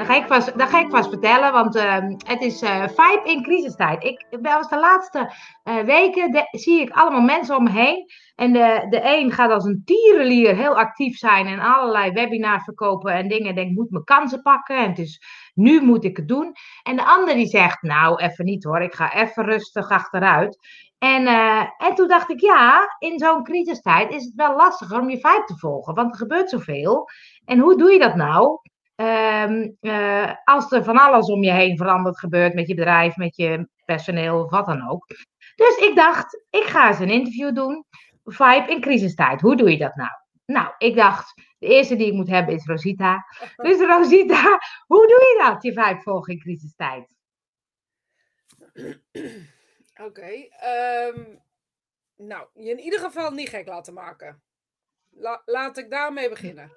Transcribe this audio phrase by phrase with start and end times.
[0.00, 3.22] Dat ga ik vast, dat ga ik vast vertellen, want ehm, het is uh, vibe
[3.24, 4.04] in crisistijd.
[4.04, 5.32] Ik, de laatste
[5.64, 8.06] uh, weken zie ik allemaal mensen om me heen.
[8.34, 13.12] En de, de een gaat als een tierenlier heel actief zijn en allerlei webinars verkopen
[13.12, 13.54] en dingen.
[13.54, 15.22] Denkt, moet mijn kansen pakken en het is,
[15.54, 16.52] nu moet ik het doen.
[16.82, 20.58] En de ander die zegt, nou even niet hoor, ik ga even rustig achteruit.
[20.98, 25.10] En, uh, en toen dacht ik, ja, in zo'n crisistijd is het wel lastiger om
[25.10, 27.08] je vibe te volgen, want er gebeurt zoveel.
[27.44, 28.58] En hoe doe je dat nou?
[29.00, 33.36] Um, uh, als er van alles om je heen veranderd gebeurt met je bedrijf, met
[33.36, 35.06] je personeel wat dan ook.
[35.56, 37.84] Dus ik dacht, ik ga eens een interview doen.
[38.24, 39.40] Vibe in crisistijd.
[39.40, 40.10] Hoe doe je dat nou?
[40.46, 43.24] Nou, ik dacht, de eerste die ik moet hebben is Rosita.
[43.56, 47.08] Dus Rosita, hoe doe je dat, je vibe volgen in crisistijd?
[50.00, 50.04] Oké.
[50.04, 50.52] Okay,
[51.08, 51.36] um, ehm,
[52.16, 54.42] nou, je in ieder geval niet gek laten maken.
[55.10, 56.72] La laat ik daarmee beginnen.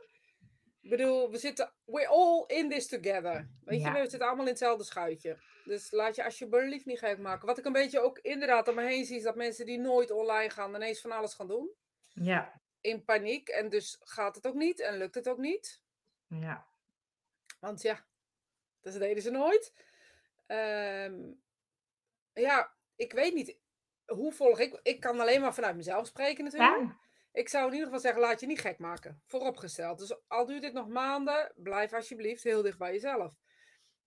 [0.83, 3.49] Ik bedoel, we zitten, we're all in this together.
[3.65, 5.37] Weet je, we zitten allemaal in hetzelfde schuitje.
[5.65, 7.47] Dus laat je alsjeblieft niet gek maken.
[7.47, 10.11] Wat ik een beetje ook inderdaad om me heen zie, is dat mensen die nooit
[10.11, 11.71] online gaan, ineens van alles gaan doen.
[12.07, 12.61] Ja.
[12.81, 13.49] In paniek.
[13.49, 15.81] En dus gaat het ook niet en lukt het ook niet.
[16.27, 16.67] Ja.
[17.59, 18.05] Want ja,
[18.81, 19.73] dat deden ze nooit.
[20.47, 21.41] Um,
[22.33, 23.57] ja, ik weet niet.
[24.05, 24.79] Hoe volg ik?
[24.83, 26.79] Ik kan alleen maar vanuit mezelf spreken natuurlijk.
[26.79, 26.99] Ja.
[27.33, 29.21] Ik zou in ieder geval zeggen, laat je niet gek maken.
[29.25, 29.99] Vooropgesteld.
[29.99, 33.33] Dus al duurt dit nog maanden, blijf alsjeblieft heel dicht bij jezelf.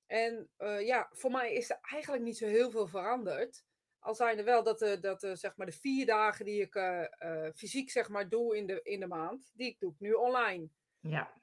[0.06, 3.64] En uh, ja, voor mij is er eigenlijk niet zo heel veel veranderd.
[3.98, 6.74] Al zijn er wel dat, de, dat de, zeg maar de vier dagen die ik
[6.74, 10.12] uh, uh, fysiek zeg maar, doe in de, in de maand, die ik doe nu
[10.12, 10.68] online.
[11.00, 11.40] Ja.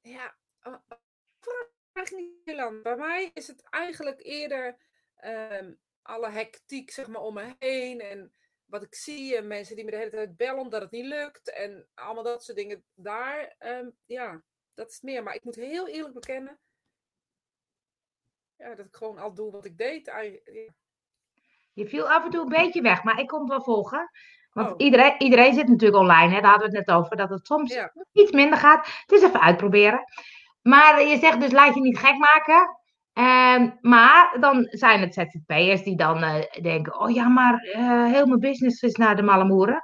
[0.00, 0.36] Ja,
[1.92, 2.82] eigenlijk niet heel lang.
[2.82, 4.76] Bij mij is het eigenlijk eerder
[5.24, 8.00] um, alle hectiek zeg maar, om me heen.
[8.00, 8.32] En
[8.66, 9.36] wat ik zie.
[9.36, 11.52] En mensen die me de hele tijd bellen omdat het niet lukt.
[11.52, 12.84] En allemaal dat soort dingen.
[12.94, 14.42] Daar, um, ja,
[14.74, 15.22] dat is meer.
[15.22, 16.58] Maar ik moet heel eerlijk bekennen.
[18.56, 20.06] Ja, dat ik gewoon al doe wat ik deed.
[20.06, 20.20] Ja.
[21.72, 24.10] Je viel af en toe een beetje weg, maar ik kon het wel volgen.
[24.52, 24.74] Want oh.
[24.76, 26.34] iedereen, iedereen zit natuurlijk online.
[26.34, 26.40] Hè?
[26.40, 27.16] Daar hadden we het net over.
[27.16, 27.92] Dat het soms ja.
[28.12, 28.86] iets minder gaat.
[28.86, 30.04] Het is even uitproberen.
[30.62, 32.78] Maar je zegt dus laat je niet gek maken.
[33.18, 38.26] Um, maar dan zijn het ZZP'ers die dan uh, denken: oh ja, maar uh, heel
[38.26, 39.82] mijn business is naar de malamoeren.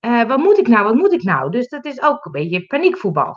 [0.00, 0.84] Uh, wat moet ik nou?
[0.84, 1.50] Wat moet ik nou?
[1.50, 3.34] Dus dat is ook een beetje paniekvoetbal.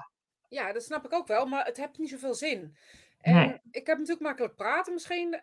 [0.49, 2.77] Ja, dat snap ik ook wel, maar het heeft niet zoveel zin.
[3.17, 3.59] En nee.
[3.71, 5.41] ik heb natuurlijk makkelijk praten misschien,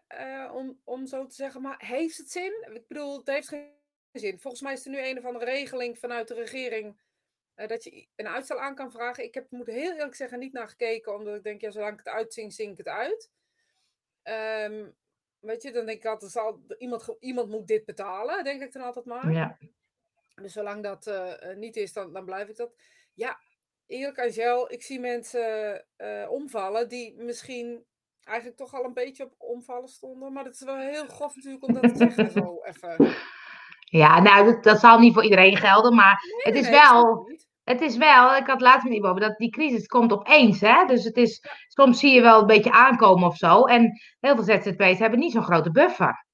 [0.53, 2.67] om, om zo te zeggen, maar heeft het zin?
[2.73, 3.69] Ik bedoel, het heeft geen
[4.13, 4.39] zin.
[4.39, 7.01] Volgens mij is er nu een of andere regeling vanuit de regering
[7.55, 9.25] dat je een uitstel aan kan vragen.
[9.25, 11.99] Ik heb, moet heel eerlijk zeggen, niet naar gekeken, omdat ik denk, ja, zolang ik
[12.05, 13.31] het uitzing, zing ik het uit.
[14.31, 14.95] Um,
[15.41, 18.83] weet je, dan denk ik altijd, zal, iemand, iemand moet dit betalen, denk ik dan
[18.83, 19.33] altijd maar.
[19.33, 19.59] Ja.
[20.35, 22.73] Dus zolang dat uh, niet is, dan, dan blijf ik dat.
[23.15, 23.39] Ja,
[23.87, 27.85] eerlijk Angel, ik zie mensen uh, omvallen die misschien
[28.23, 30.33] eigenlijk toch al een beetje op omvallen stonden.
[30.33, 33.15] Maar dat is wel heel grof natuurlijk om dat te zeggen zo even.
[33.91, 37.27] Ja, nou, dat, dat zal niet voor iedereen gelden, maar nee, het is nee, wel
[37.27, 37.49] het
[37.81, 40.61] is wel, ik had laatst met iemand dat die crisis komt opeens.
[40.61, 40.85] Hè?
[40.87, 43.65] Dus het is, soms zie je wel een beetje aankomen of zo.
[43.65, 46.27] En heel veel ZZP's hebben niet zo'n grote buffer.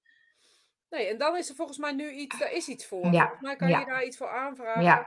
[0.89, 3.13] Nee, en dan is er volgens mij nu iets, daar is iets voor.
[3.13, 3.21] Ja.
[3.21, 3.79] Volgens mij kan ja.
[3.79, 4.83] je daar iets voor aanvragen.
[4.83, 5.07] Ja.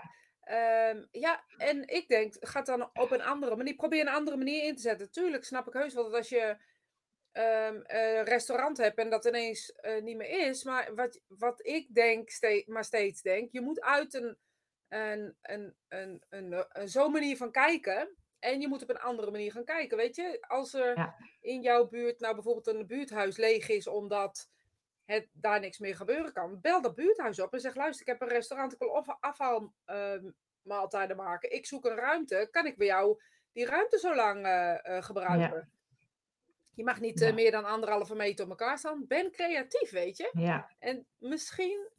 [0.91, 4.63] Um, ja, en ik denk, ga dan op een andere manier, probeer een andere manier
[4.63, 5.11] in te zetten.
[5.11, 6.57] Tuurlijk snap ik heus wel dat als je
[7.33, 10.63] um, een restaurant hebt en dat ineens uh, niet meer is.
[10.63, 14.37] Maar wat, wat ik denk, ste maar steeds denk, je moet uit een
[14.89, 18.15] een, een, een, een, een zo'n manier van kijken.
[18.39, 19.97] En je moet op een andere manier gaan kijken.
[19.97, 24.49] Weet je, als er in jouw buurt nou bijvoorbeeld een buurthuis leeg is omdat
[25.05, 28.21] het, daar niks meer gebeuren kan, bel dat buurthuis op en zeg: luister, ik heb
[28.21, 31.53] een restaurant, ik wil afhaalmaaltijden uh, maken.
[31.53, 32.47] Ik zoek een ruimte.
[32.51, 33.21] Kan ik bij jou
[33.51, 35.57] die ruimte zo lang uh, uh, gebruiken?
[35.57, 35.67] Ja.
[36.73, 37.33] Je mag niet ja.
[37.33, 39.07] meer dan anderhalve meter op elkaar staan.
[39.07, 40.29] Ben creatief, weet je.
[40.31, 40.71] Ja.
[40.79, 41.89] En misschien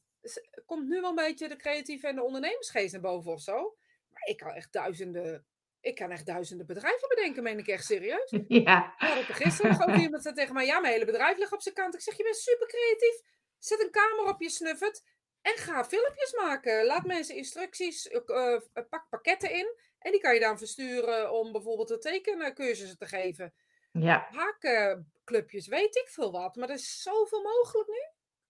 [0.67, 3.77] komt nu wel een beetje de creatieve en de ondernemersgeest naar boven of zo.
[4.09, 5.47] Maar ik kan echt duizenden,
[5.81, 8.35] ik kan echt duizenden bedrijven bedenken, meen ik echt serieus.
[8.49, 8.95] Ja.
[9.29, 11.95] gisteren ook iemand zei tegen mij, ja, mijn hele bedrijf ligt op zijn kant.
[11.95, 13.21] Ik zeg, je bent super creatief.
[13.59, 15.03] Zet een camera op je snuffert
[15.43, 16.85] en ga filmpjes maken.
[16.85, 18.59] Laat mensen instructies, uh,
[18.89, 19.77] pak pakketten in.
[19.99, 23.55] En die kan je dan versturen om bijvoorbeeld een tekencursussen te geven.
[23.93, 24.29] Ja.
[24.31, 26.57] Hakenclubjes, weet ik veel wat.
[26.57, 28.03] Maar er is zoveel mogelijk nu.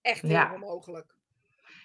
[0.03, 0.49] Echt heel ja.
[0.49, 1.15] veel mogelijk.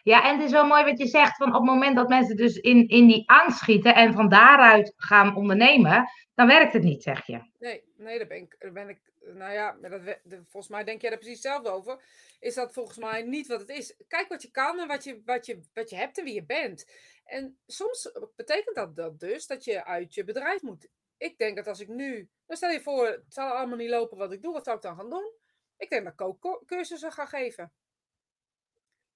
[0.04, 2.36] Ja, en het is wel mooi wat je zegt, van op het moment dat mensen
[2.36, 7.04] dus in, in die angst schieten en van daaruit gaan ondernemen, dan werkt het niet,
[7.04, 7.42] zeg je.
[7.60, 11.18] Nee, nee, daar ben ik, ben ik nou ja, dat, volgens mij denk jij er
[11.18, 12.04] precies hetzelfde over.
[12.40, 13.96] Is dat volgens mij niet wat het is.
[14.08, 16.46] Kijk wat je kan en wat je, wat je, wat je hebt en wie je
[16.46, 16.92] bent.
[17.26, 20.88] En soms betekent dat, dat dus dat je uit je bedrijf moet
[21.24, 24.18] ik denk dat als ik nu, dan stel je voor, het zal allemaal niet lopen
[24.18, 25.32] wat ik doe, wat zou ik dan gaan doen?
[25.78, 27.72] Ik denk dat ik kookcursussen ga geven.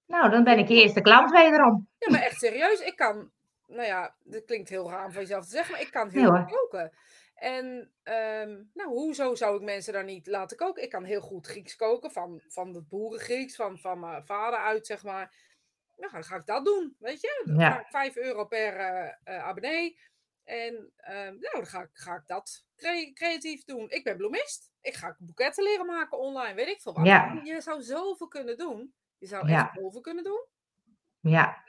[0.08, 1.88] Nou, dan ben ik je eerste klant wederom.
[1.98, 3.30] Ja, maar echt serieus, ik kan,
[3.66, 6.50] nou ja, dat klinkt heel raar van jezelf te zeggen, maar ik kan heel goed
[6.50, 6.92] koken.
[7.34, 7.66] En
[8.04, 10.82] um, nou, hoezo zou ik mensen daar niet laten koken?
[10.82, 14.86] Ik kan heel goed Grieks koken, van, van het boerengrieks, van, van mijn vader uit,
[14.86, 15.34] zeg maar.
[15.96, 17.42] Nou, dan ga ik dat doen, weet je.
[17.44, 19.98] Dan ga ik 5 euro per uh, uh, abonnee.
[20.44, 22.64] En uh, nou, dan ga ik, ga ik dat
[23.14, 23.90] creatief doen.
[23.90, 24.70] Ik ben bloemist.
[24.80, 27.06] Ik ga boeketten leren maken online, weet ik veel wat.
[27.06, 27.40] Ja.
[27.44, 28.94] Je zou zoveel kunnen doen.
[29.18, 30.44] Je zou echt zoveel kunnen doen.
[31.20, 31.64] Ja.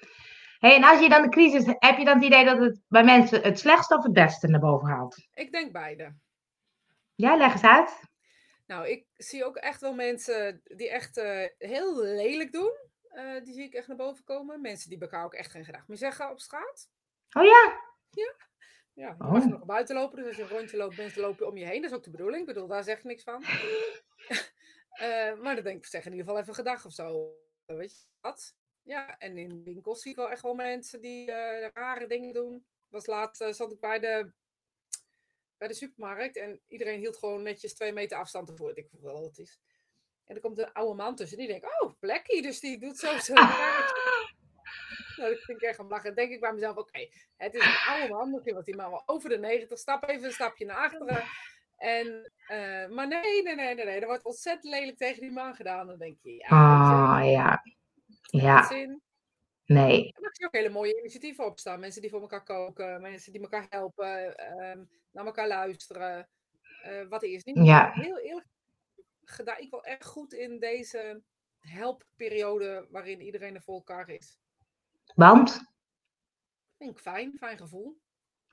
[0.59, 3.03] Hey, en als je dan de crisis, heb je dan het idee dat het bij
[3.03, 5.27] mensen het slechtste of het beste naar boven haalt?
[5.33, 6.15] Ik denk beide.
[7.15, 8.07] Ja, leg eens uit.
[8.65, 12.71] Nou, ik zie ook echt wel mensen die echt uh, heel lelijk doen.
[13.13, 14.61] Uh, die zie ik echt naar boven komen.
[14.61, 16.89] Mensen die elkaar ook echt geen gedag meer zeggen op straat.
[17.31, 17.81] Oh ja?
[18.09, 18.35] Ja.
[18.93, 19.45] Ja, je oh.
[19.45, 20.17] nog buiten lopen.
[20.17, 21.81] Dus als je een rondje loopt, mensen lopen om je heen.
[21.81, 22.41] Dat is ook de bedoeling.
[22.41, 23.43] Ik bedoel, daar zeg ik niks van.
[25.01, 27.33] uh, maar dan denk ik, zeg in ieder geval even gedag of zo.
[27.65, 28.55] Weet je wat?
[28.81, 32.65] Ja, en in winkels zie ik wel echt wel mensen die uh, rare dingen doen.
[32.87, 34.31] Was laatst uh, zat ik bij de,
[35.57, 38.77] bij de supermarkt en iedereen hield gewoon netjes twee meter afstand ervoor.
[38.77, 39.59] Ik weet wel wat het is.
[40.25, 43.17] En er komt een oude man tussen die denkt, oh, plekje, dus die doet zo
[43.27, 43.33] zo.
[43.33, 46.03] nou, dat vind ik echt lachen.
[46.03, 47.07] Dan denk ik bij mezelf, oké,
[47.37, 50.23] het is een oude man, misschien was die man wel over de 90, stap even
[50.23, 51.23] een stapje naar achteren.
[51.79, 55.55] En, uh, maar nee, nee, nee, nee, nee, er wordt ontzettend lelijk tegen die man
[55.55, 55.87] gedaan.
[55.87, 56.47] Dan denk je, ja.
[56.49, 57.63] Oh, ja.
[58.21, 58.63] Ja.
[58.63, 59.01] Zin.
[59.65, 60.13] Nee.
[60.13, 61.79] Er zie ook hele mooie initiatieven opstaan.
[61.79, 66.29] Mensen die voor elkaar koken, mensen die elkaar helpen, um, naar elkaar luisteren.
[66.85, 67.91] Uh, wat is niet ja.
[67.93, 68.41] heel, heel
[69.23, 69.59] gedaan.
[69.59, 71.21] Ik wel echt goed in deze
[71.59, 74.39] helpperiode waarin iedereen er voor elkaar is.
[75.15, 75.61] Want?
[76.77, 77.97] Vind ik fijn, fijn gevoel.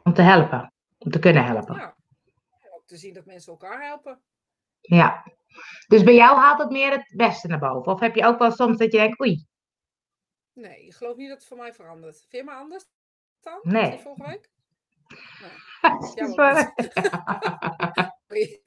[0.03, 1.75] Om te helpen, om te kunnen helpen.
[1.75, 1.97] Ja,
[2.87, 4.23] te zien dat mensen elkaar helpen.
[4.81, 5.25] Ja,
[5.87, 7.93] dus bij jou haalt het meer het beste naar boven?
[7.93, 9.47] Of heb je ook wel soms dat je denkt, oei,
[10.53, 12.27] Nee, ik geloof niet dat het voor mij verandert.
[12.29, 12.85] Vind je me anders
[13.41, 13.59] dan?
[13.63, 13.99] Nee.
[13.99, 14.51] Volgende week?
[18.29, 18.65] Nee.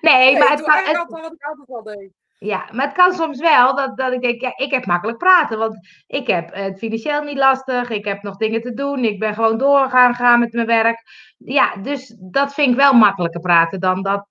[0.00, 0.58] nee, maar het.
[0.58, 2.12] Het, altijd wat ik altijd al deed.
[2.42, 5.58] Ja, maar het kan soms wel dat, dat ik denk, ja, ik heb makkelijk praten.
[5.58, 7.90] Want ik heb het financieel niet lastig.
[7.90, 9.04] Ik heb nog dingen te doen.
[9.04, 11.02] Ik ben gewoon doorgaan gaan met mijn werk.
[11.36, 14.28] Ja, dus dat vind ik wel makkelijker praten dan dat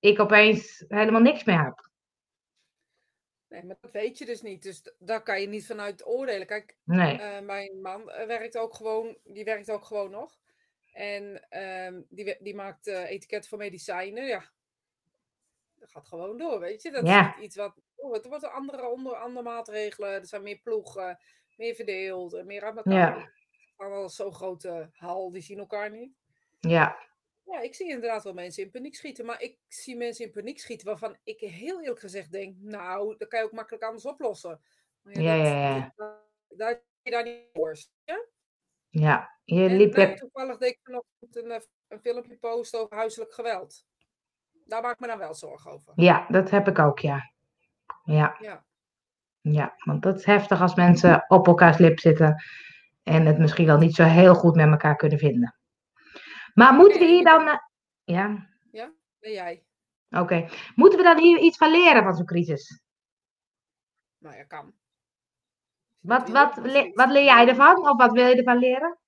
[0.00, 1.88] ik opeens helemaal niks meer heb.
[3.48, 4.62] Nee, maar dat weet je dus niet.
[4.62, 6.46] Dus daar kan je niet vanuit oordelen.
[6.46, 7.14] Kijk, nee.
[7.14, 10.36] uh, mijn man eh, werkt ook gewoon, die werkt ook gewoon nog.
[10.92, 14.26] En uh, die, die maakt uh, etiketten voor medicijnen.
[14.26, 14.44] Ja,
[15.78, 16.90] dat gaat gewoon door, weet je.
[16.90, 17.74] Dat is niet iets wat...
[17.94, 20.10] Oh, het wordt andere, onder andere maatregelen.
[20.10, 21.18] Er zijn meer ploegen,
[21.56, 23.32] meer verdeeld, meer uit elkaar.
[23.76, 24.08] Ja.
[24.08, 26.12] Zo'n grote hal, die zien elkaar niet.
[26.60, 27.06] Ja.
[27.44, 29.24] Ja, ik zie inderdaad wel mensen in paniek schieten.
[29.24, 33.28] Maar ik zie mensen in paniek schieten waarvan ik heel eerlijk gezegd denk, nou, dat
[33.28, 34.60] kan je ook makkelijk anders oplossen.
[35.02, 35.76] Maar ja, ja, ja.
[35.76, 35.94] ja.
[36.48, 37.76] Dat, je daar niet voor.
[38.04, 38.26] Ja,
[38.88, 39.94] ja je liep...
[39.94, 43.86] En, toevallig deed ik vanochtend een, eh, een filmpje posten over huiselijk geweld.
[44.68, 45.92] Daar maak ik me dan wel zorgen over.
[45.96, 47.32] Ja, dat heb ik ook, ja.
[48.04, 48.36] Ja.
[48.40, 48.64] Ja,
[49.40, 52.42] ja want dat is heftig als mensen op elkaars lip zitten
[53.02, 55.56] en het misschien wel niet zo heel goed met elkaar kunnen vinden.
[56.54, 57.60] Maar moeten we hier dan.
[58.04, 58.48] Ja?
[58.70, 59.64] Ja, ben jij.
[60.10, 60.48] Oké.
[60.74, 62.82] Moeten we dan hier iets van leren van zo'n crisis?
[64.18, 64.72] Nou ja, kan.
[65.98, 66.54] Wat, wat,
[66.94, 67.88] wat leer jij ervan?
[67.88, 68.98] Of wat wil je ervan leren?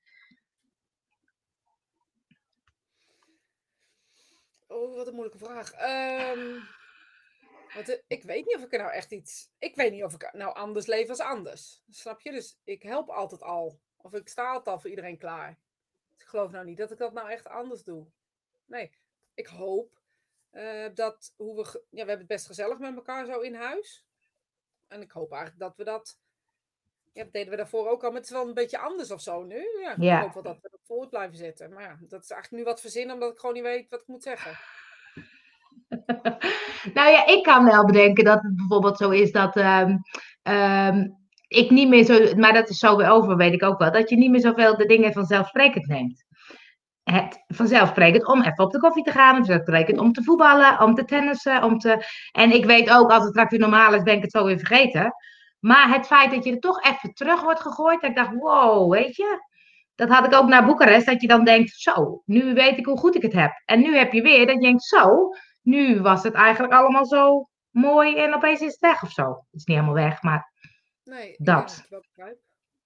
[4.70, 5.72] Oh, wat een moeilijke vraag.
[6.36, 6.68] Um,
[7.74, 9.50] wat, ik weet niet of ik er nou echt iets.
[9.58, 11.82] Ik weet niet of ik nou anders leef als anders.
[11.90, 12.30] Snap je?
[12.30, 13.80] Dus ik help altijd al.
[13.96, 15.58] Of ik sta altijd al voor iedereen klaar
[16.30, 18.06] geloof nou niet dat ik dat nou echt anders doe.
[18.64, 18.90] Nee,
[19.34, 20.00] ik hoop
[20.52, 21.62] uh, dat hoe we.
[21.72, 24.06] Ja, we hebben het best gezellig met elkaar zo in huis.
[24.88, 26.18] En ik hoop eigenlijk dat we dat.
[27.12, 29.20] Ja, dat deden we daarvoor ook al, maar het is wel een beetje anders of
[29.20, 29.66] zo nu.
[29.82, 30.16] Ja, ja.
[30.16, 31.72] Ik hoop wel dat we dat voort blijven zetten.
[31.72, 34.06] Maar ja, dat is eigenlijk nu wat verzinnen, omdat ik gewoon niet weet wat ik
[34.06, 34.58] moet zeggen.
[36.94, 40.02] nou ja, ik kan wel bedenken dat het bijvoorbeeld zo is dat um,
[40.42, 43.92] um, ik niet meer zo, maar dat is zo weer over, weet ik ook wel,
[43.92, 46.24] dat je niet meer zoveel de dingen vanzelfsprekend neemt.
[47.02, 51.04] Het vanzelfsprekend om even op de koffie te gaan, vanzelfsprekend om te voetballen, om te
[51.04, 52.04] tennissen, om te...
[52.32, 54.58] En ik weet ook, als het straks weer normaal is, ben ik het zo weer
[54.58, 55.14] vergeten.
[55.60, 58.92] Maar het feit dat je er toch even terug wordt gegooid, dat ik dacht, wow,
[58.92, 59.48] weet je,
[59.94, 62.98] dat had ik ook naar Boekarest, dat je dan denkt, zo, nu weet ik hoe
[62.98, 63.62] goed ik het heb.
[63.64, 65.30] En nu heb je weer dat je denkt, zo,
[65.62, 69.22] nu was het eigenlijk allemaal zo mooi en opeens is het weg of zo.
[69.22, 70.52] Het is niet helemaal weg, maar
[71.04, 71.86] Nee, dat.
[71.88, 72.02] wel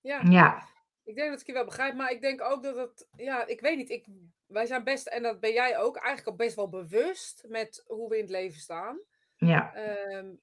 [0.00, 0.20] Ja.
[0.28, 0.62] ja.
[1.04, 3.60] Ik denk dat ik je wel begrijp, maar ik denk ook dat het, ja, ik
[3.60, 4.06] weet niet, ik,
[4.46, 8.08] wij zijn best, en dat ben jij ook, eigenlijk ook best wel bewust met hoe
[8.08, 9.00] we in het leven staan.
[9.36, 9.74] Ja.
[9.74, 10.34] Ehm,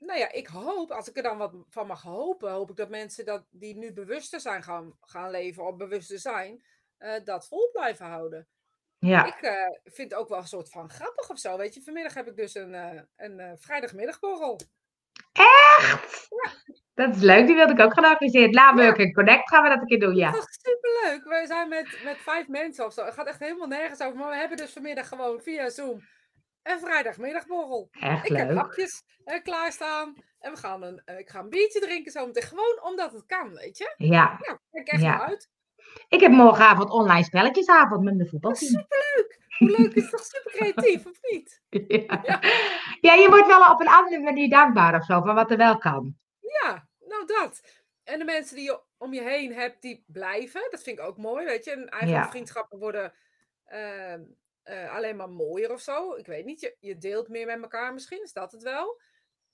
[0.00, 2.88] nou ja, ik hoop, als ik er dan wat van mag hopen, hoop ik dat
[2.88, 6.64] mensen dat, die nu bewuster zijn gaan, gaan leven, of bewuster zijn,
[6.98, 8.48] eh, dat vol blijven houden.
[8.98, 9.26] Ja.
[9.26, 11.56] Ik eh, vind het ook wel een soort van grappig of zo.
[11.56, 14.60] Weet je, vanmiddag heb ik dus een, uh, een vrijdagmiddagborrel.
[15.32, 16.28] Echt?
[16.94, 18.50] Dat is leuk, die wilde ik ook gaan organiseren.
[18.50, 20.30] Na Work Connect gaan we dat een keer doen, ja.
[20.30, 21.24] Dat is superleuk.
[21.24, 23.04] We zijn met, met vijf mensen of zo.
[23.04, 24.18] Het gaat echt helemaal nergens over.
[24.18, 26.00] Maar we hebben dus vanmiddag gewoon via Zoom
[26.62, 27.88] een vrijdagmiddagborrel.
[27.90, 28.38] Echt ik leuk.
[28.46, 30.14] heb hapjes uh, klaarstaan.
[30.38, 32.42] En we gaan een, uh, ik ga een biertje drinken zo meteen.
[32.42, 33.94] Gewoon omdat het kan, weet je.
[33.96, 34.38] Ja.
[34.46, 35.26] Ja, kijk echt Ja.
[35.26, 35.48] uit.
[36.08, 38.70] Ik heb morgenavond online spelletjesavond met mijn voetbalteam.
[38.70, 39.38] Superleuk.
[39.58, 41.60] Hoe leuk is het toch super creatief, of niet?
[42.06, 42.20] Ja.
[42.22, 42.40] Ja.
[43.00, 45.78] ja, je wordt wel op een andere manier dankbaar of zo, van wat er wel
[45.78, 46.16] kan.
[46.40, 47.60] Ja, nou dat.
[48.04, 50.66] En de mensen die je om je heen hebt, die blijven.
[50.70, 51.70] Dat vind ik ook mooi, weet je.
[51.70, 52.30] En eigenlijk Ja.
[52.30, 53.12] vriendschappen worden
[53.64, 54.22] ehm,
[54.70, 56.14] eh, alleen maar mooier of zo.
[56.14, 59.00] Ik weet niet, je, je deelt meer met elkaar misschien, is dat het wel.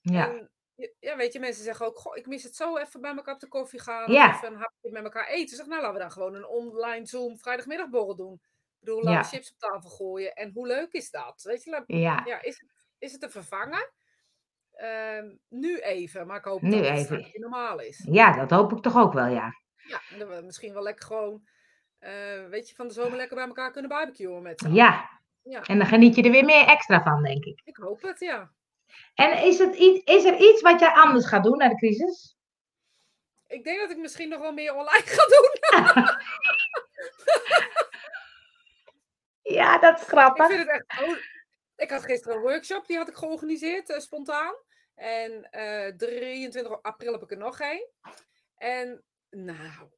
[0.01, 0.51] Ja, En,
[0.99, 3.39] ja, weet je, mensen zeggen ook, goh, ik mis het zo even bij elkaar op
[3.39, 4.11] de koffie gaan.
[4.11, 4.29] Ja.
[4.29, 5.57] Of even een hapje met elkaar eten.
[5.57, 8.33] Zeg, nou, laten we dan gewoon een online Zoom vrijdagmiddagborrel doen.
[8.33, 10.33] Ik bedoel, laten we chips op tafel gooien.
[10.33, 11.41] En hoe leuk is dat?
[11.43, 12.21] Weet je, laat- ja.
[12.25, 13.91] ja, is, het, is het te vervangen?
[14.71, 17.17] Ehm, nu even, maar ik hoop Nu dat het even.
[17.17, 18.07] weer normaal is.
[18.11, 19.51] ja, dat hoop ik toch ook wel, ja.
[19.75, 21.47] Ja, misschien wel lekker gewoon,
[21.99, 24.73] eh, weet je, van de zomer lekker bij elkaar kunnen barbecuen met z'n.
[24.73, 25.09] Ja,
[25.41, 27.61] Ja, en dan geniet je er weer meer extra van, denk ik.
[27.63, 28.51] ik hoop het, ja.
[29.15, 32.35] En is, het iets, is er iets wat jij anders gaat doen na de crisis?
[33.47, 35.55] Ik denk dat ik misschien nog wel meer online ga doen.
[39.41, 40.47] Ja, dat is Ik grappig.
[40.47, 41.01] vind het echt.
[41.09, 41.17] Oh,
[41.75, 44.53] ik had gisteren een workshop, die had ik georganiseerd, eh, spontaan.
[44.95, 47.87] En eh 23 april heb ik er nog een.
[48.55, 49.89] En nou,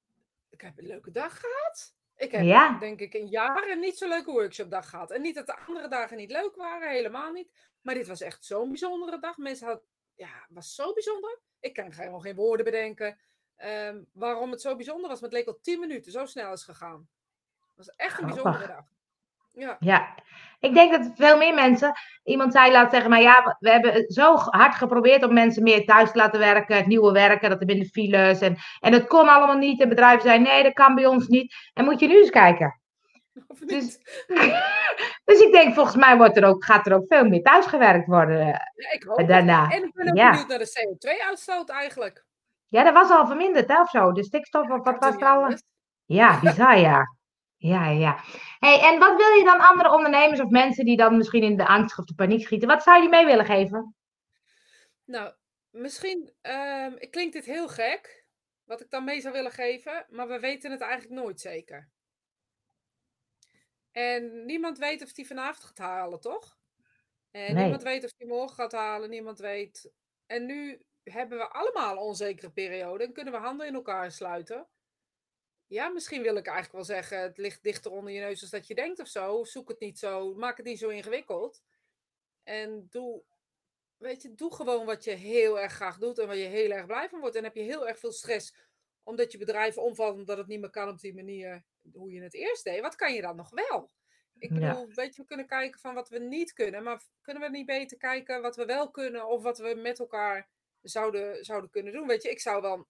[0.49, 1.95] ik heb een leuke dag gehad.
[2.15, 2.77] Ik heb Ja.
[2.79, 5.11] denk ik in jaren niet zo'n leuke workshopdag gehad.
[5.11, 7.51] En niet dat de andere dagen niet leuk waren, helemaal niet.
[7.81, 9.37] Maar dit was echt zo'n bijzondere dag.
[9.37, 11.39] Mensen hadden, ja, het was zo bijzonder.
[11.59, 13.19] Ik kan helemaal geen woorden bedenken
[13.55, 15.19] ehm, waarom het zo bijzonder was.
[15.19, 17.09] Maar het leek al 10 minuten, zo snel is gegaan.
[17.59, 18.85] Het was echt een bijzondere dag.
[19.59, 19.77] Ja.
[19.79, 20.15] Ja,
[20.59, 21.93] ik denk dat veel meer mensen.
[22.23, 26.11] Iemand zei laat zeggen, maar ja, we hebben zo hard geprobeerd om mensen meer thuis
[26.11, 29.57] te laten werken, het nieuwe werken, dat er binnen files en, en het kon allemaal
[29.57, 29.81] niet.
[29.81, 31.55] En bedrijven zeiden nee, dat kan bij ons niet.
[31.73, 32.79] En moet je nu eens kijken.
[33.59, 33.99] Dus,
[35.25, 38.07] dus ik denk, volgens mij wordt er ook, gaat er ook veel meer thuis gewerkt
[38.07, 38.45] worden.
[38.47, 39.27] Ja, ik hoop het.
[39.27, 40.29] daarna, En ik ben ook ja.
[40.29, 42.25] benieuwd naar de CO2-uitstoot eigenlijk.
[42.67, 44.11] Ja, dat was al verminderd, hè, of zo.
[44.11, 45.57] De stikstof, of Kan wat was er al?
[46.05, 47.17] Ja, bizar, ja.
[47.59, 48.23] Ja, ja.
[48.59, 51.67] Hey, en wat wil je dan andere ondernemers of mensen die dan misschien in de
[51.67, 53.95] angst of de paniek schieten, wat zou je die mee willen geven?
[55.05, 55.33] Nou,
[55.69, 58.25] misschien ehm, klinkt dit heel gek,
[58.63, 61.89] wat ik dan mee zou willen geven, maar we weten het eigenlijk nooit zeker.
[63.91, 66.57] En niemand weet of die vanavond gaat halen, toch?
[67.31, 67.61] En Nee.
[67.61, 69.91] niemand weet of die morgen gaat halen, niemand weet.
[70.25, 74.67] En nu hebben we allemaal een onzekere periode en kunnen we handen in elkaar sluiten.
[75.69, 78.67] Ja, misschien wil ik eigenlijk wel zeggen, het ligt dichter onder je neus als dat
[78.67, 79.43] je denkt of zo.
[79.43, 81.63] Zoek het niet zo, maak het niet zo ingewikkeld.
[82.43, 83.23] En doe,
[83.97, 86.85] weet je, doe gewoon wat je heel erg graag doet en waar je heel erg
[86.85, 87.35] blij van wordt.
[87.35, 88.53] En heb je heel erg veel stress
[89.03, 92.33] omdat je bedrijf omvalt omdat het niet meer kan op die manier hoe je het
[92.33, 92.81] eerst deed.
[92.81, 93.91] Wat kan je dan nog wel?
[94.39, 94.55] Ik Ja.
[94.59, 97.65] bedoel, weet je, we kunnen kijken van wat we niet kunnen, maar kunnen we niet
[97.65, 100.49] beter kijken wat we wel kunnen of wat we met elkaar
[100.81, 102.07] zouden, zouden kunnen doen?
[102.07, 102.87] Weet je, ik zou wel,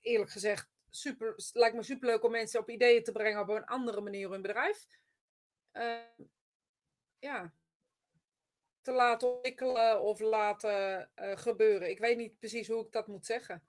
[0.00, 4.00] eerlijk gezegd, super, lijkt me superleuk om mensen op ideeën te brengen op een andere
[4.00, 4.86] manier hun bedrijf.
[5.72, 5.96] eh,
[7.18, 7.52] ja,
[8.82, 11.90] te laten ontwikkelen of laten eh, gebeuren.
[11.90, 13.62] Ik weet niet precies hoe ik dat moet zeggen.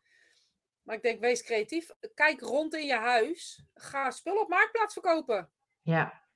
[0.81, 1.89] Maar ik denk, wees creatief.
[2.13, 3.63] Kijk rond in je huis.
[3.73, 5.51] Ga spullen op Marktplaats verkopen.
[5.81, 6.27] Ja.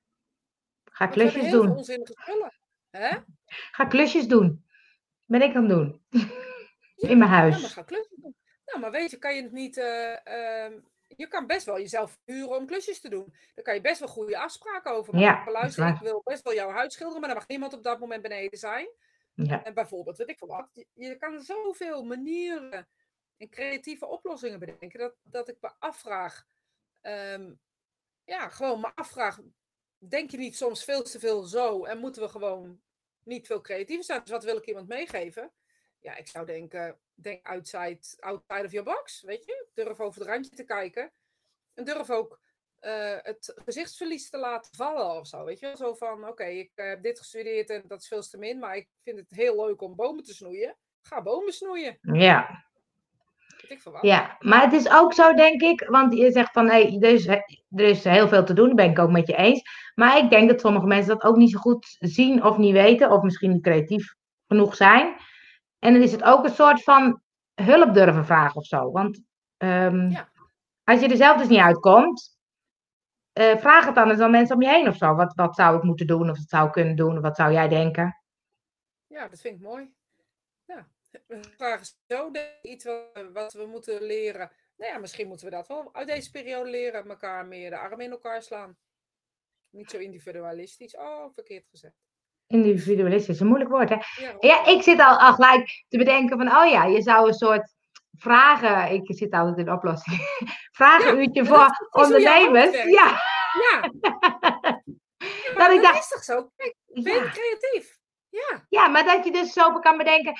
[0.84, 1.70] Ga klusjes doen.
[1.76, 2.52] onzinnige spullen.
[2.90, 3.18] Hè?
[3.46, 4.66] Ga klusjes doen.
[5.24, 6.04] Ben ik aan het doen.
[6.94, 7.72] Ja, In mijn Ja, huis.
[7.72, 8.36] ga klussen doen.
[8.66, 9.76] Nou, maar weet je, kan je het niet...
[9.76, 10.26] eh,
[10.64, 10.80] ehm,
[11.16, 13.34] je kan best wel jezelf huren om klusjes te doen.
[13.54, 15.52] Daar kan je best wel goede afspraken over Ja, maken.
[15.52, 17.98] is Luister, ik wil best wel jouw huis schilderen, maar dan mag niemand op dat
[18.00, 18.88] moment beneden zijn.
[19.34, 19.64] Ja.
[19.64, 20.68] En bijvoorbeeld, weet ik veel wat.
[20.72, 22.88] Je, je kan zoveel manieren
[23.36, 24.98] en creatieve oplossingen bedenken.
[24.98, 26.46] Dat, dat ik me afvraag.
[27.00, 27.52] ehm,
[28.24, 29.40] ja, gewoon me afvraag.
[29.98, 31.84] Denk je niet soms veel te veel zo?
[31.84, 32.80] En moeten we gewoon
[33.24, 34.20] niet veel creatiever zijn?
[34.20, 35.52] Dus wat wil ik iemand meegeven?
[36.04, 39.22] Ja, ik zou denken, denk outside, outside of your box.
[39.22, 39.66] Weet je?
[39.74, 41.12] Durf over het randje te kijken.
[41.74, 42.40] En durf ook
[42.80, 45.44] eh, het gezichtsverlies te laten vallen of zo.
[45.44, 45.72] Weet je?
[45.76, 48.58] Zo van, oké, ik heb dit gestudeerd en dat is veel te min.
[48.58, 50.76] Maar ik vind het heel leuk om bomen te snoeien.
[51.02, 51.98] Ga bomen snoeien.
[52.00, 52.64] Ja.
[53.68, 53.82] Ik.
[54.00, 57.26] Ja, maar het is ook zo, denk ik, want je zegt van, hé, er, is,
[57.26, 59.62] er is heel veel te doen, daar ben ik ook met je eens.
[59.94, 63.10] Maar ik denk dat sommige mensen dat ook niet zo goed zien of niet weten,
[63.10, 64.14] of misschien niet creatief
[64.46, 65.16] genoeg zijn.
[65.84, 67.22] En dan is het ook een soort van
[67.54, 68.90] hulp durven vragen of zo.
[68.90, 69.20] Want
[69.56, 70.30] ehm, Ja.
[70.84, 72.38] als je er zelf dus niet uitkomt,
[73.32, 75.14] eh, vraag het dan eens aan mensen om je heen of zo.
[75.14, 77.52] Wat, wat zou ik moeten doen, of wat zou ik kunnen doen, of wat zou
[77.52, 78.22] jij denken?
[79.06, 79.94] Ja, dat vind ik mooi.
[80.64, 80.88] Ja.
[81.26, 82.30] We vragen zo
[82.62, 84.50] iets wat, wat we moeten leren.
[84.76, 87.08] Nou ja, misschien moeten we dat wel uit deze periode leren.
[87.08, 88.76] Elkaar meer de armen in elkaar slaan.
[89.70, 90.96] Niet zo individualistisch.
[90.96, 91.96] Oh, verkeerd gezegd.
[92.54, 93.94] Individualistisch, een moeilijk woord, hè?
[93.94, 97.34] Ja, Ja, ik zit al, al gelijk te bedenken van, oh ja, je zou een
[97.34, 97.72] soort
[98.18, 100.20] vragen, ik zit altijd in oplossing,
[100.80, 102.82] vragenuurtje Ja, voor ondernemers.
[102.82, 103.20] Ja,
[103.70, 103.80] Ja.
[105.56, 106.48] Dat ik dacht- is toch zo?
[106.56, 107.96] Kijk, ben creatief.
[108.28, 108.64] Ja.
[108.68, 110.32] ja, maar dat je dus zo kan bedenken,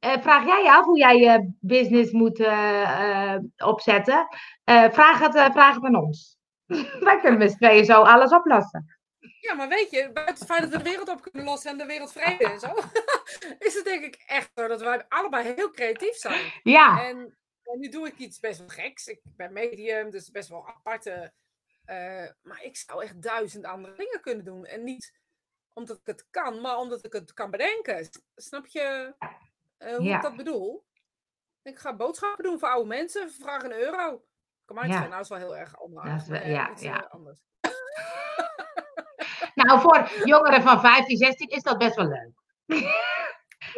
[0.00, 4.26] eh, vraag jij je af hoe jij je business moet eh, eh, opzetten?
[4.64, 6.36] Eh, vraag, het, vraag het aan ons.
[7.00, 8.97] Wij kunnen met tweeën zo alles oplossen.
[9.40, 11.78] Ja, maar weet je, buiten het feit dat we de wereld op kunnen lossen en
[11.78, 12.74] de wereld vrede en zo,
[13.58, 16.52] is het denk ik echt zo dat wij allebei heel creatief zijn.
[16.62, 19.06] Ja, En, en nu doe ik iets best wel geks.
[19.06, 21.32] Ik ben medium, dus best wel aparte.
[21.84, 24.64] eh, maar ik zou echt duizend andere dingen kunnen doen.
[24.66, 25.12] En niet
[25.72, 28.08] omdat ik het kan, maar omdat ik het kan bedenken.
[28.36, 29.14] Snap je
[29.78, 30.16] eh, hoe Ja.
[30.16, 30.86] ik dat bedoel?
[31.62, 33.30] Ik ga boodschappen doen voor oude mensen.
[33.32, 34.24] Vraag een euro.
[34.64, 35.06] Kom maar, Ja.
[35.06, 36.10] nou is wel heel erg anders.
[36.10, 37.04] Dat is wel- maar ja, ja.
[37.04, 37.40] eh, anders.
[39.64, 42.30] Nou voor jongeren van 15, 16 is dat best wel leuk.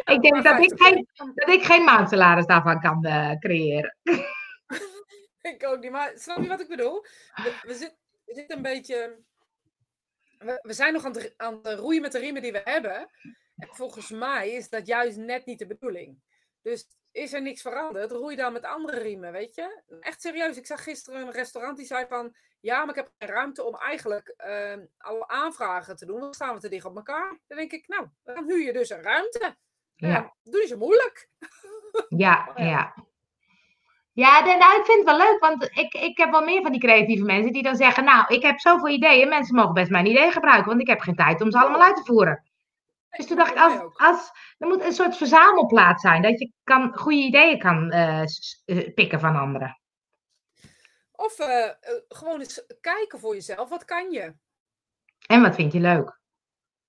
[0.05, 3.97] ik denk dat ik 50 geen, dat ik geen maandsalaris daarvan kan eh, creëren.
[5.43, 7.05] Ik ook niet, maar snap je wat ik bedoel?
[7.35, 9.19] We, we, zit- we zitten een beetje.
[10.39, 13.11] We, we zijn nog aan het, aan het roeien met de riemen die we hebben.
[13.57, 16.19] En volgens mij is dat juist net niet de bedoeling.
[16.63, 19.83] Dus is er niks veranderd, roei dan met andere riemen, weet je?
[20.01, 20.57] Echt serieus.
[20.57, 22.35] Ik zag gisteren een restaurant die zei van.
[22.61, 24.35] Ja, maar ik heb geen ruimte om eigenlijk
[24.99, 26.21] alle aanvragen te doen.
[26.21, 27.39] Dan staan we te dicht op elkaar.
[27.49, 29.57] Dan denk ik, nou, dan huur je dus een ruimte.
[29.95, 30.09] Ja.
[30.09, 30.35] ja.
[30.43, 31.29] Doe zo moeilijk.
[32.09, 32.65] Ja, Ja.
[32.65, 32.95] ja.
[34.13, 36.81] Ja, nou, ik vind het wel leuk, want ik, ik heb wel meer van die
[36.81, 40.33] creatieve mensen die dan zeggen, nou, ik heb zoveel ideeën, mensen mogen best mijn ideeën
[40.33, 42.50] gebruiken, want ik heb geen tijd om ze allemaal uit te voeren.
[43.17, 46.97] Dus toen dacht ik, als, als, er moet een soort verzamelplaats zijn, dat je kan,
[46.97, 48.23] goede ideeën kan eh,
[48.65, 49.81] eh, pikken van anderen.
[51.13, 51.71] Of eh,
[52.09, 53.69] gewoon eens kijken voor jezelf.
[53.69, 54.35] Wat kan je?
[55.27, 56.19] En wat vind je leuk?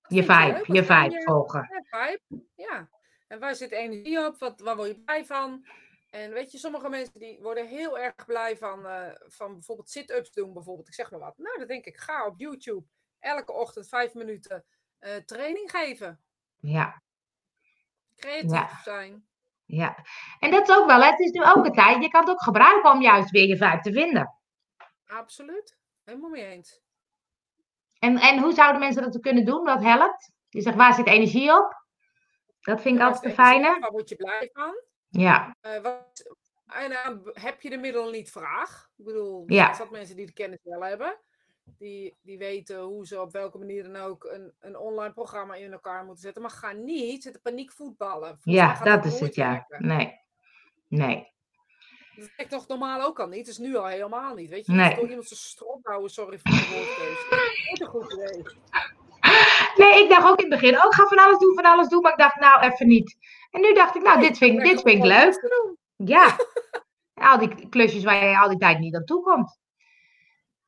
[0.08, 0.66] Je vibe, leuk?
[0.66, 1.68] je vibe je- volgen.
[1.70, 2.44] Ja, vibe.
[2.54, 2.88] Ja.
[3.28, 4.38] En waar zit energie op?
[4.38, 5.66] Wat, waar word je blij van?
[6.10, 8.86] En weet je, sommige mensen die worden heel erg blij van,
[9.28, 10.52] van bijvoorbeeld sit-ups doen.
[10.52, 11.38] Bijvoorbeeld, ik zeg maar wat.
[11.38, 12.86] Nou, dan denk ik, ga op YouTube
[13.18, 14.64] elke ochtend vijf minuten
[15.02, 16.20] eh, training geven.
[16.58, 17.02] Ja,
[18.16, 18.80] Creatief Ja.
[18.82, 19.26] zijn.
[19.64, 19.96] ja.
[20.38, 22.42] En dat is ook wel, het is nu ook een tijd, je kan het ook
[22.42, 24.34] gebruiken om juist weer je vibe te vinden.
[25.06, 25.76] Absoluut.
[26.04, 26.80] Helemaal mee eens.
[27.98, 29.64] En, en hoe zouden mensen dat kunnen doen?
[29.64, 30.30] Wat helpt?
[30.48, 31.84] Je zegt, waar zit energie op?
[32.60, 33.78] Dat vind ik altijd de fijne.
[33.80, 34.82] Waar word je blij van?
[35.08, 36.36] Ja, Eh, wat,
[36.66, 38.88] en dan heb je de middelen niet vraag.
[38.96, 39.68] Ik bedoel, Ja.
[39.68, 41.20] er zijn mensen die de kennis wel hebben.
[41.78, 45.72] Die, die weten hoe ze op welke manier dan ook een, een online programma in
[45.72, 46.42] elkaar moeten zetten.
[46.42, 48.38] Maar ga niet zitten paniek voetballen.
[48.42, 49.66] Ja dat is het, ja.
[49.78, 50.20] Nee.
[50.88, 51.30] Nee.
[52.16, 53.46] Dat werkt toch normaal ook al niet.
[53.46, 54.50] Dus nu al helemaal niet.
[54.50, 54.94] Weet je, Nee.
[54.94, 56.10] door iemand zijn strot houden.
[56.10, 57.26] Sorry voor de.
[57.30, 58.16] Dat is een goed.
[59.76, 61.88] Nee, ik dacht ook in het begin, oh, ik ga van alles doen, van alles
[61.88, 62.00] doen.
[62.02, 63.16] Maar ik dacht, nou, even niet.
[63.50, 65.50] En nu dacht ik, nou, dit vind, ik- dit vind ik leuk.
[65.96, 66.36] Ja.
[67.30, 69.58] Al die klusjes waar je al die tijd niet aan toe komt.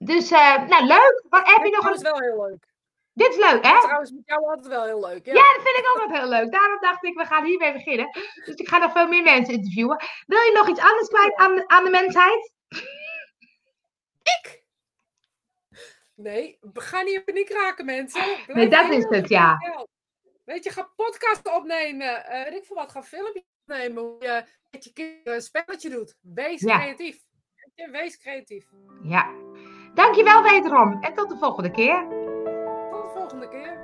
[0.05, 1.25] Dus, eh, nou, leuk.
[1.29, 2.03] Wat, heb je nog is een...
[2.03, 2.73] wel heel leuk.
[3.13, 3.81] Dit is leuk, hè?
[3.81, 5.27] Trouwens, met jou altijd wel heel leuk.
[5.27, 5.33] Ja.
[5.33, 6.53] Ja, dat vind ik ook altijd heel leuk.
[6.53, 8.11] Daarom dacht ik, we gaan hiermee beginnen.
[8.45, 9.97] Dus ik ga nog veel meer mensen interviewen.
[10.27, 12.53] Wil je nog iets anders kwijt aan, aan de mensheid?
[16.15, 18.23] Nee, ga niet in paniek raken, mensen.
[18.47, 19.59] Nee, dat is het, ja.
[20.45, 22.25] Weet je, ga podcasten opnemen.
[22.27, 24.03] eh weet ik veel wat, ga filmpjes opnemen.
[24.03, 26.17] Hoe je met je kinderen een spelletje doet.
[26.21, 26.79] Wees Ja.
[26.79, 27.23] creatief.
[27.55, 28.69] Weet je, Wees creatief.
[29.03, 29.31] Ja.
[29.95, 30.99] Dankjewel wederom.
[31.01, 32.07] En tot de volgende keer.
[32.91, 33.79] Tot de volgende keer.